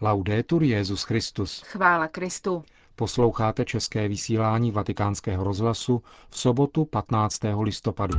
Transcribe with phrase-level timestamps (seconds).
[0.00, 1.62] Laudetur Jezus Christus.
[1.62, 2.64] Chvála Kristu.
[2.96, 7.40] Posloucháte české vysílání Vatikánského rozhlasu v sobotu 15.
[7.62, 8.18] listopadu.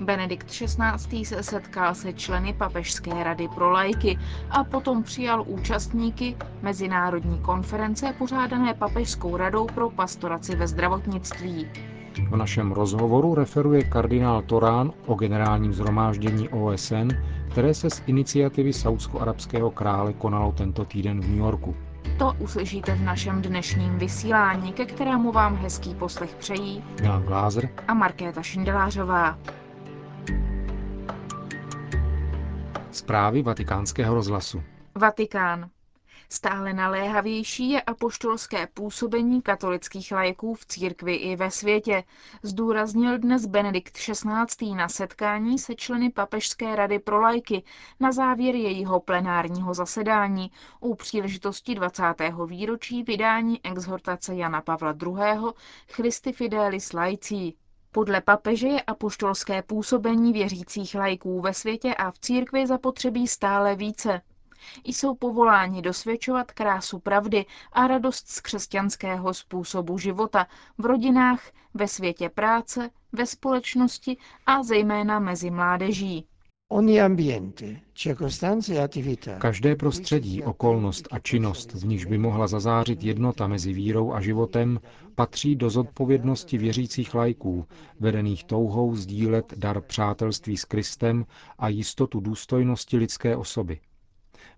[0.00, 1.24] Benedikt XVI.
[1.24, 4.18] se setkal se členy Papežské rady pro lajky
[4.50, 11.68] a potom přijal účastníky mezinárodní konference pořádané Papežskou radou pro pastoraci ve zdravotnictví.
[12.30, 17.08] V našem rozhovoru referuje kardinál Torán o generálním zhromáždění OSN,
[17.50, 21.76] které se z iniciativy saudsko-arabského krále konalo tento týden v New Yorku.
[22.18, 27.94] To uslyšíte v našem dnešním vysílání, ke kterému vám hezký poslech přejí Milan Glázer a
[27.94, 29.38] Markéta Šindelářová.
[32.90, 34.62] Zprávy vatikánského rozhlasu.
[34.94, 35.68] Vatikán.
[36.32, 42.04] Stále naléhavější je apoštolské působení katolických lajků v církvi i ve světě,
[42.42, 44.74] zdůraznil dnes Benedikt XVI.
[44.74, 47.62] na setkání se členy Papežské rady pro lajky
[48.00, 52.02] na závěr jejího plenárního zasedání u příležitosti 20.
[52.46, 55.52] výročí vydání exhortace Jana Pavla II.
[55.88, 57.52] Christi Fidelis Laici.
[57.92, 64.20] Podle papeže je apoštolské působení věřících lajků ve světě a v církvi zapotřebí stále více.
[64.84, 70.46] Jsou povoláni dosvědčovat krásu pravdy a radost z křesťanského způsobu života
[70.78, 71.42] v rodinách,
[71.74, 74.16] ve světě práce, ve společnosti
[74.46, 76.26] a zejména mezi mládeží.
[79.38, 84.80] Každé prostředí, okolnost a činnost, v níž by mohla zazářit jednota mezi vírou a životem,
[85.14, 87.66] patří do zodpovědnosti věřících lajků,
[88.00, 91.26] vedených touhou sdílet dar přátelství s Kristem
[91.58, 93.80] a jistotu důstojnosti lidské osoby.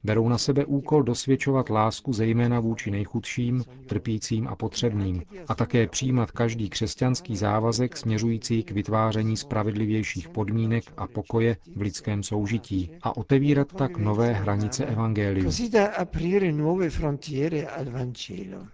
[0.05, 6.31] Berou na sebe úkol dosvědčovat lásku zejména vůči nejchudším, trpícím a potřebným a také přijímat
[6.31, 13.73] každý křesťanský závazek směřující k vytváření spravedlivějších podmínek a pokoje v lidském soužití a otevírat
[13.73, 15.51] tak nové hranice evangeliu.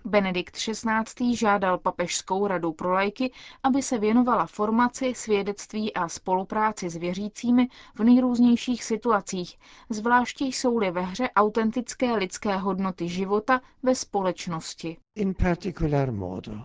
[0.05, 1.37] Benedikt XVI.
[1.37, 8.05] žádal papežskou radu pro lajky, aby se věnovala formaci, svědectví a spolupráci s věřícími v
[8.05, 9.59] nejrůznějších situacích,
[9.91, 14.97] zvláště jsou-li ve hře autentické lidské hodnoty života ve společnosti.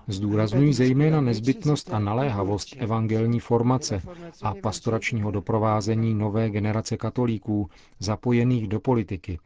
[0.07, 4.01] Zdůrazňují zejména nezbytnost a naléhavost evangelní formace
[4.43, 9.39] a pastoračního doprovázení nové generace katolíků zapojených do politiky,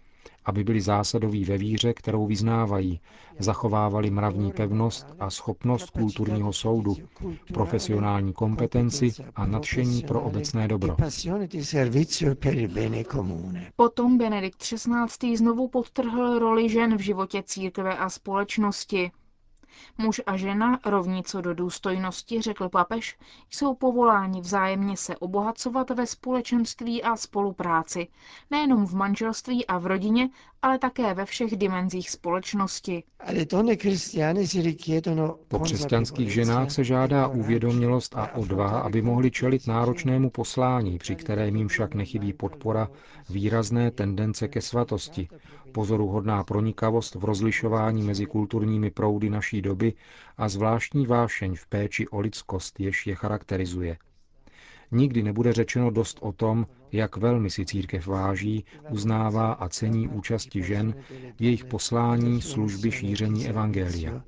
[0.47, 2.99] aby byli zásadoví ve víře, kterou vyznávají,
[3.39, 6.95] zachovávali mravní pevnost a schopnost kulturního soudu,
[7.53, 10.95] profesionální kompetenci a nadšení pro obecné dobro.
[13.75, 15.37] Potom Benedikt XVI.
[15.37, 19.11] znovu podtrhl roli žen v životě církve a společnosti.
[19.97, 23.17] Muž a žena, rovní co do důstojnosti, řekl papež,
[23.49, 28.07] jsou povoláni vzájemně se obohacovat ve společenství a spolupráci,
[28.51, 30.29] nejenom v manželství a v rodině,
[30.67, 33.03] ale také ve všech dimenzích společnosti.
[35.47, 41.55] Po křesťanských ženách se žádá uvědomělost a odvaha, aby mohli čelit náročnému poslání, při kterém
[41.55, 42.89] jim však nechybí podpora
[43.29, 45.27] výrazné tendence ke svatosti,
[45.71, 49.93] pozoruhodná pronikavost v rozlišování mezi kulturními proudy naší doby
[50.37, 53.97] a zvláštní vášeň v péči o lidskost, jež je charakterizuje.
[54.91, 60.63] Nikdy nebude řečeno dost o tom, jak velmi si církev váží, uznává a cení účasti
[60.63, 60.95] žen
[61.35, 64.23] v jejich poslání služby šíření evangelia.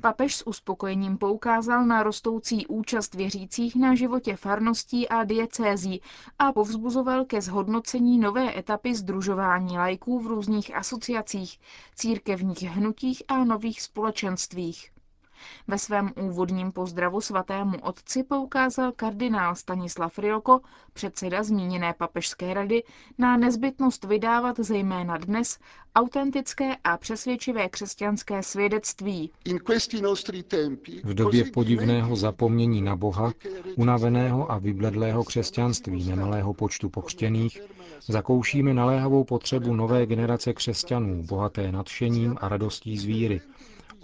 [0.00, 6.00] Papež s uspokojením poukázal na rostoucí účast věřících na životě farností a diecézí
[6.38, 11.60] a povzbuzoval ke zhodnocení nové etapy združování lajků v různých asociacích,
[11.94, 14.93] církevních hnutích a nových společenstvích.
[15.68, 20.60] Ve svém úvodním pozdravu svatému otci poukázal kardinál Stanislav Rilko,
[20.92, 22.82] předseda zmíněné papežské rady,
[23.18, 25.58] na nezbytnost vydávat zejména dnes
[25.94, 29.30] autentické a přesvědčivé křesťanské svědectví.
[31.04, 33.32] V době podivného zapomnění na Boha,
[33.76, 37.60] unaveného a vybledlého křesťanství nemalého počtu pokřtěných,
[38.06, 43.40] zakoušíme naléhavou potřebu nové generace křesťanů, bohaté nadšením a radostí z víry,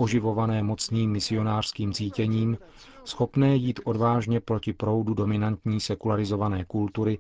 [0.00, 2.58] oživované mocným misionářským cítěním,
[3.05, 7.19] schopné jít odvážně proti proudu dominantní sekularizované kultury,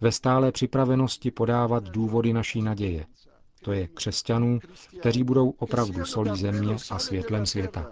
[0.00, 3.06] ve stále připravenosti podávat důvody naší naděje.
[3.62, 4.58] To je křesťanů,
[5.00, 7.86] kteří budou opravdu solí země a světlem světa.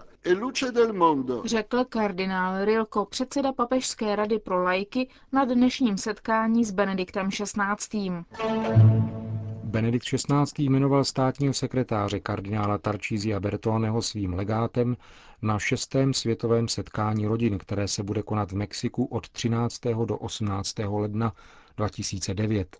[1.45, 8.11] Řekl kardinál Rilko, předseda Papežské rady pro lajky na dnešním setkání s Benediktem XVI.
[9.75, 10.63] Benedikt XVI.
[10.63, 14.97] jmenoval státního sekretáře kardinála Tarcísia Bertoneho svým legátem
[15.41, 19.81] na šestém světovém setkání rodin, které se bude konat v Mexiku od 13.
[20.05, 20.75] do 18.
[20.79, 21.33] ledna
[21.77, 22.77] 2009.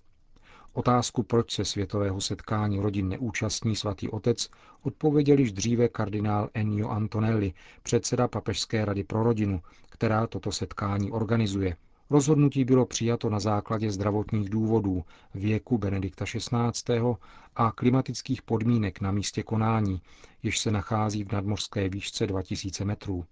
[0.73, 4.49] Otázku, proč se světového setkání rodin neúčastní svatý otec,
[4.83, 7.53] odpověděl již dříve kardinál Ennio Antonelli,
[7.83, 11.75] předseda Papežské rady pro rodinu, která toto setkání organizuje.
[12.09, 15.03] Rozhodnutí bylo přijato na základě zdravotních důvodů,
[15.33, 16.99] věku Benedikta XVI.
[17.55, 20.01] a klimatických podmínek na místě konání,
[20.43, 23.25] jež se nachází v nadmořské výšce 2000 metrů.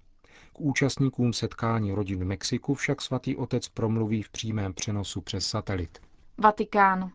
[0.54, 5.98] K účastníkům setkání rodin v Mexiku však svatý otec promluví v přímém přenosu přes satelit.
[6.38, 7.12] Vatikán.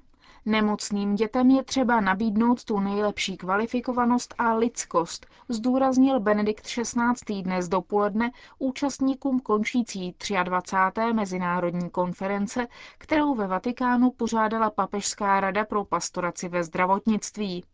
[0.49, 7.43] Nemocným dětem je třeba nabídnout tu nejlepší kvalifikovanost a lidskost, zdůraznil Benedikt XVI.
[7.43, 11.00] dnes dopoledne účastníkům končící 23.
[11.12, 12.67] mezinárodní konference,
[12.99, 17.65] kterou ve Vatikánu pořádala Papežská rada pro pastoraci ve zdravotnictví.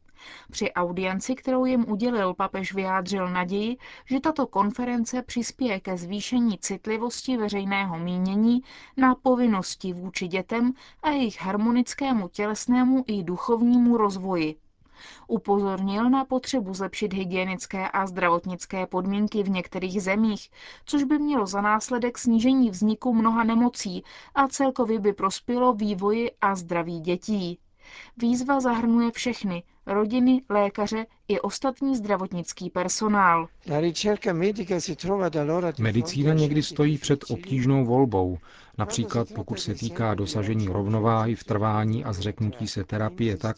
[0.51, 7.37] Při audienci, kterou jim udělil, papež vyjádřil naději, že tato konference přispěje ke zvýšení citlivosti
[7.37, 8.61] veřejného mínění
[8.97, 10.73] na povinnosti vůči dětem
[11.03, 14.57] a jejich harmonickému tělesnému i duchovnímu rozvoji.
[15.27, 20.51] Upozornil na potřebu zlepšit hygienické a zdravotnické podmínky v některých zemích,
[20.85, 24.05] což by mělo za následek snížení vzniku mnoha nemocí
[24.35, 27.59] a celkově by prospělo vývoji a zdraví dětí.
[28.17, 33.49] Výzva zahrnuje všechny, rodiny, lékaře i ostatní zdravotnický personál.
[35.79, 38.39] Medicína někdy stojí před obtížnou volbou,
[38.79, 43.57] například pokud se týká dosažení rovnováhy v trvání a zřeknutí se terapie tak,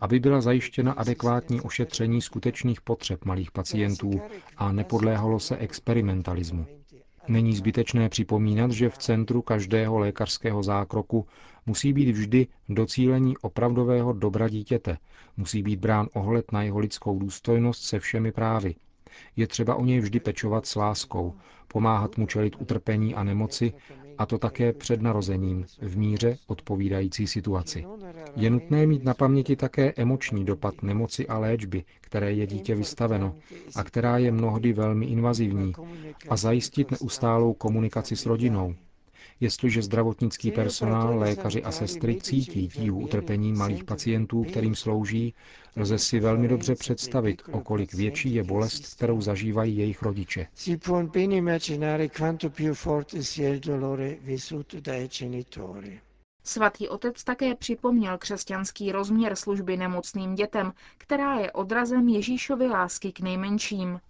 [0.00, 4.20] aby byla zajištěna adekvátní ošetření skutečných potřeb malých pacientů
[4.56, 6.77] a nepodléhalo se experimentalismu.
[7.28, 11.26] Není zbytečné připomínat, že v centru každého lékařského zákroku
[11.66, 14.98] musí být vždy docílení opravdového dobra dítěte,
[15.36, 18.74] musí být brán ohled na jeho lidskou důstojnost se všemi právy.
[19.36, 21.34] Je třeba o něj vždy pečovat s láskou,
[21.68, 23.72] pomáhat mu čelit utrpení a nemoci,
[24.18, 27.84] a to také před narozením, v míře odpovídající situaci.
[28.36, 33.34] Je nutné mít na paměti také emoční dopad nemoci a léčby, které je dítě vystaveno
[33.76, 35.72] a která je mnohdy velmi invazivní,
[36.28, 38.74] a zajistit neustálou komunikaci s rodinou,
[39.40, 45.34] Jestliže zdravotnický personál, lékaři a sestry cítí tíhu utrpení malých pacientů, kterým slouží,
[45.76, 50.46] lze si velmi dobře představit, o kolik větší je bolest, kterou zažívají jejich rodiče.
[56.44, 63.20] Svatý otec také připomněl křesťanský rozměr služby nemocným dětem, která je odrazem Ježíšovy lásky k
[63.20, 64.00] nejmenším.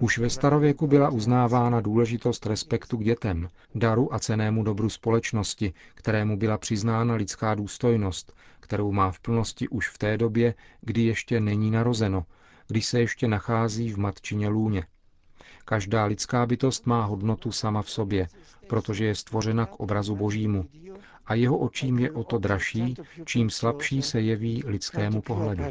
[0.00, 6.36] Už ve starověku byla uznávána důležitost respektu k dětem, daru a cenému dobru společnosti, kterému
[6.36, 11.70] byla přiznána lidská důstojnost, kterou má v plnosti už v té době, kdy ještě není
[11.70, 12.26] narozeno,
[12.68, 14.84] když se ještě nachází v matčině lůně.
[15.64, 18.28] Každá lidská bytost má hodnotu sama v sobě,
[18.68, 20.68] protože je stvořena k obrazu božímu
[21.28, 22.94] a jeho očím je o to dražší,
[23.24, 25.62] čím slabší se jeví lidskému pohledu.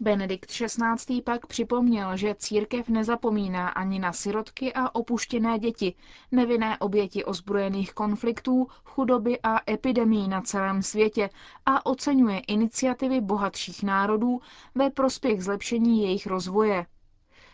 [0.00, 1.22] Benedikt XVI.
[1.24, 5.94] pak připomněl, že církev nezapomíná ani na sirotky a opuštěné děti,
[6.32, 11.30] nevinné oběti ozbrojených konfliktů, chudoby a epidemí na celém světě
[11.66, 14.40] a oceňuje iniciativy bohatších národů
[14.74, 16.86] ve prospěch zlepšení jejich rozvoje.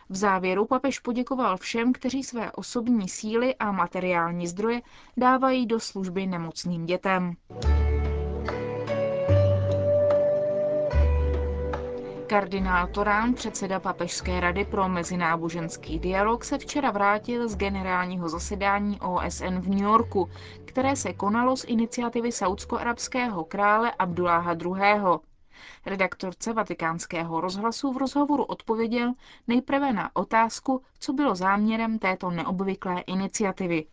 [0.09, 4.81] V závěru papež poděkoval všem, kteří své osobní síly a materiální zdroje
[5.17, 7.33] dávají do služby nemocným dětem.
[12.27, 19.59] Kardinál Torán, předseda Papežské rady pro mezináboženský dialog, se včera vrátil z generálního zasedání OSN
[19.59, 20.29] v New Yorku,
[20.65, 25.19] které se konalo z iniciativy saudsko-arabského krále Abdulláha II.
[25.85, 29.13] Redaktorce vatikánského rozhlasu v rozhovoru odpověděl
[29.47, 33.85] nejprve na otázku, co bylo záměrem této neobvyklé iniciativy.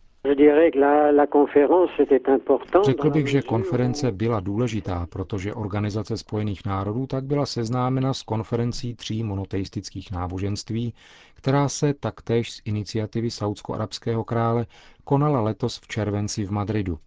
[2.84, 8.94] Řekl bych, že konference byla důležitá, protože Organizace spojených národů tak byla seznámena s konferencí
[8.94, 10.94] tří monoteistických náboženství,
[11.34, 14.66] která se taktéž z iniciativy saudsko-arabského krále
[15.04, 16.98] konala letos v červenci v Madridu.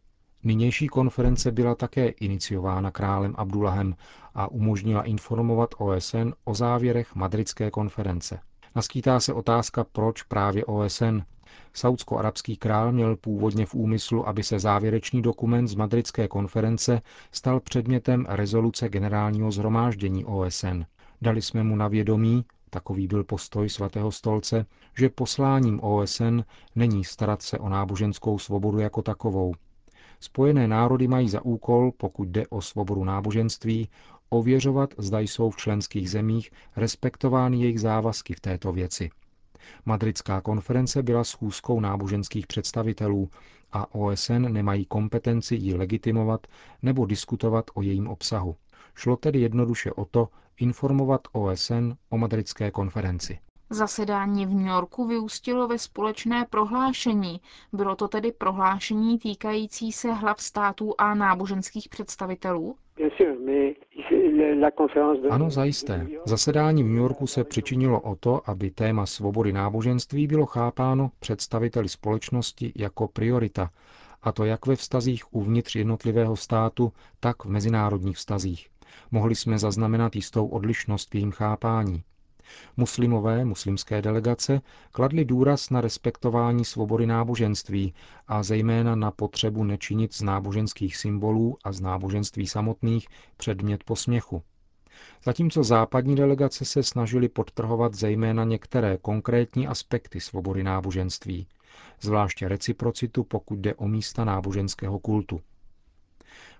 [0.43, 3.95] Nynější konference byla také iniciována králem Abdullahem
[4.35, 8.39] a umožnila informovat OSN o závěrech madridské konference.
[8.75, 11.19] Naskýtá se otázka, proč právě OSN.
[11.73, 17.01] Saudsko-arabský král měl původně v úmyslu, aby se závěrečný dokument z madridské konference
[17.31, 20.81] stal předmětem rezoluce generálního zhromáždění OSN.
[21.21, 24.65] Dali jsme mu na vědomí, takový byl postoj svatého stolce,
[24.97, 26.39] že posláním OSN
[26.75, 29.53] není starat se o náboženskou svobodu jako takovou,
[30.19, 33.89] Spojené národy mají za úkol, pokud jde o svobodu náboženství,
[34.29, 39.09] ověřovat, zda jsou v členských zemích respektovány jejich závazky v této věci.
[39.85, 43.29] Madridská konference byla schůzkou náboženských představitelů
[43.71, 46.47] a OSN nemají kompetenci ji legitimovat
[46.81, 48.55] nebo diskutovat o jejím obsahu.
[48.95, 53.39] Šlo tedy jednoduše o to informovat OSN o madridské konferenci.
[53.69, 57.41] Zasedání v New Yorku vyústilo ve společné prohlášení.
[57.73, 62.75] Bylo to tedy prohlášení týkající se hlav států a náboženských představitelů?
[65.29, 66.07] Ano, zajisté.
[66.25, 71.89] Zasedání v New Yorku se přičinilo o to, aby téma svobody náboženství bylo chápáno představiteli
[71.89, 73.69] společnosti jako priorita,
[74.21, 78.67] a to jak ve vztazích uvnitř jednotlivého státu, tak v mezinárodních vztazích.
[79.11, 82.03] Mohli jsme zaznamenat jistou odlišnost v jejím chápání.
[82.77, 84.61] Muslimové, muslimské delegace,
[84.91, 87.93] kladli důraz na respektování svobody náboženství
[88.27, 94.41] a zejména na potřebu nečinit z náboženských symbolů a z náboženství samotných předmět posměchu.
[95.23, 101.47] Zatímco západní delegace se snažili podtrhovat zejména některé konkrétní aspekty svobody náboženství,
[102.01, 105.41] zvláště reciprocitu, pokud jde o místa náboženského kultu.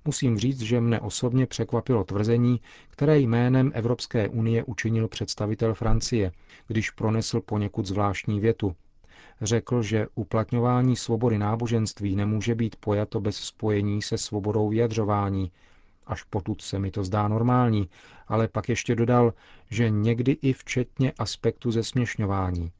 [0.05, 6.31] Musím říct, že mne osobně překvapilo tvrzení, které jménem Evropské unie učinil představitel Francie,
[6.67, 8.75] když pronesl poněkud zvláštní větu.
[9.41, 15.51] Řekl, že uplatňování svobody náboženství nemůže být pojato bez spojení se svobodou vyjadřování,
[16.07, 17.89] až potud se mi to zdá normální,
[18.27, 19.33] ale pak ještě dodal,
[19.69, 22.71] že někdy i včetně aspektu zesměšňování.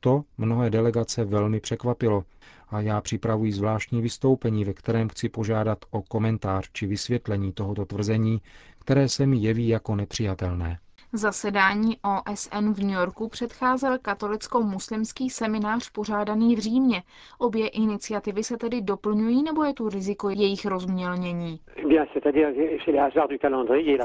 [0.00, 2.24] To mnohé delegace velmi překvapilo
[2.70, 8.40] a já připravuji zvláštní vystoupení, ve kterém chci požádat o komentář či vysvětlení tohoto tvrzení,
[8.78, 10.78] které se mi jeví jako nepřijatelné.
[11.12, 11.96] Zasedání
[12.30, 17.02] OSN v New Yorku předcházel katolicko-muslimský seminář pořádaný v Římě.
[17.38, 21.60] Obě iniciativy se tedy doplňují nebo je tu riziko jejich rozmělnění?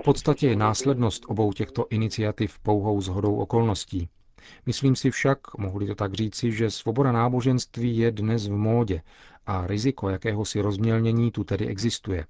[0.02, 4.10] V podstatě je následnost obou těchto iniciativ pouhou zhodou okolností.
[4.66, 9.02] Myslím si však, mohli to tak říci, že svoboda náboženství je dnes v módě
[9.46, 12.26] a riziko jakéhosi rozmělnění tu tedy existuje.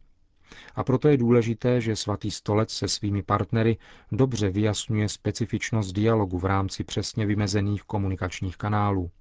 [0.75, 3.77] A proto je důležité, že svatý stolec se svými partnery
[4.11, 9.11] dobře vyjasňuje specifičnost dialogu v rámci přesně vymezených komunikačních kanálů.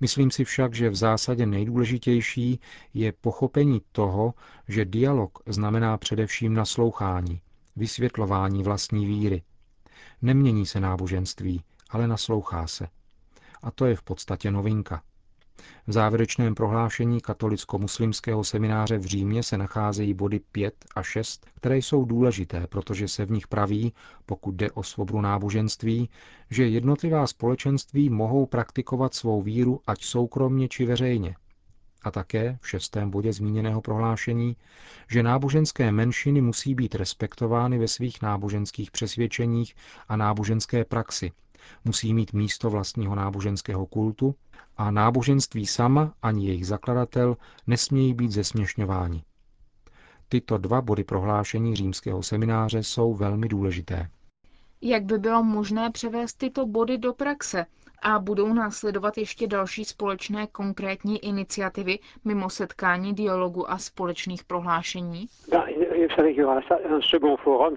[0.00, 2.60] Myslím si však, že v zásadě nejdůležitější
[2.94, 4.34] je pochopení toho,
[4.68, 7.40] že dialog znamená především naslouchání,
[7.76, 9.42] vysvětlování vlastní víry.
[10.22, 11.62] Nemění se náboženství,
[11.92, 12.88] ale naslouchá se.
[13.62, 15.02] A to je v podstatě novinka.
[15.86, 22.04] V závěrečném prohlášení katolicko-muslimského semináře v Římě se nacházejí body 5 a 6, které jsou
[22.04, 23.92] důležité, protože se v nich praví,
[24.26, 26.08] pokud jde o svobodu náboženství,
[26.50, 31.36] že jednotlivá společenství mohou praktikovat svou víru ať soukromně či veřejně.
[32.02, 34.56] A také v šestém bodě zmíněného prohlášení,
[35.08, 39.74] že náboženské menšiny musí být respektovány ve svých náboženských přesvědčeních
[40.08, 41.32] a náboženské praxi,
[41.84, 44.34] musí mít místo vlastního náboženského kultu
[44.76, 49.22] a náboženství sama ani jejich zakladatel nesmějí být zesměšňováni.
[50.28, 54.08] Tyto dva body prohlášení římského semináře jsou velmi důležité.
[54.80, 57.66] Jak by bylo možné převést tyto body do praxe?
[58.02, 65.26] A budou následovat ještě další společné konkrétní iniciativy mimo setkání dialogu a společných prohlášení?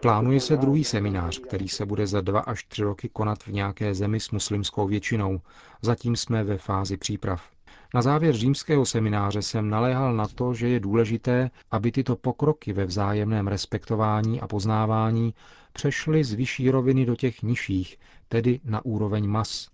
[0.02, 3.94] Plánuje se druhý seminář, který se bude za dva až tři roky konat v nějaké
[3.94, 5.40] zemi s muslimskou většinou.
[5.82, 7.50] Zatím jsme ve fázi příprav.
[7.94, 12.86] Na závěr římského semináře jsem naléhal na to, že je důležité, aby tyto pokroky ve
[12.86, 15.34] vzájemném respektování a poznávání
[15.74, 19.70] přešly z vyšší roviny do těch nižších, tedy na úroveň mas.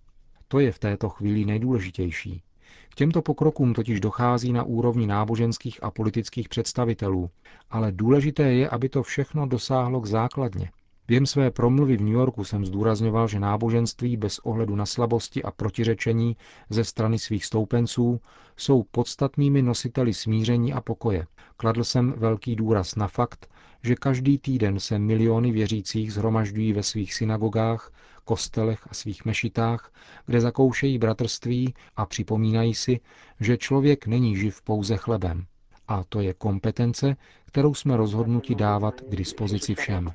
[0.48, 2.42] To je v této chvíli nejdůležitější.
[2.92, 7.30] K těmto pokrokům totiž dochází na úrovni náboženských a politických představitelů,
[7.70, 10.70] ale důležité je, aby to všechno dosáhlo k základně.
[11.08, 15.50] Během své promluvy v New Yorku jsem zdůrazňoval, že náboženství bez ohledu na slabosti a
[15.50, 16.36] protiřečení
[16.70, 18.20] ze strany svých stoupenců
[18.56, 21.26] jsou podstatnými nositeli smíření a pokoje.
[21.56, 23.48] Kladl jsem velký důraz na fakt,
[23.82, 27.92] že každý týden se miliony věřících zhromažďují ve svých synagogách,
[28.24, 29.92] kostelech a svých mešitách,
[30.26, 33.00] kde zakoušejí bratrství a připomínají si,
[33.40, 35.46] že člověk není živ pouze chlebem.
[35.88, 40.12] A to je kompetence, kterou jsme rozhodnuti dávat k dispozici všem.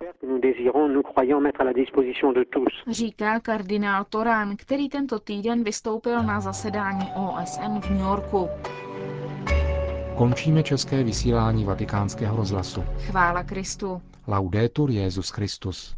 [2.88, 8.50] Říká kardinál Torán, který tento týden vystoupil na zasedání OSN v New Yorku.
[10.18, 12.82] Končíme české vysílání vatikánského rozhlasu.
[12.82, 14.02] Chvála Kristu.
[14.28, 15.96] Laudetur Jezus Christus.